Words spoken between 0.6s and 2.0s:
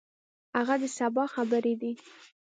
د سبا خبرې دي.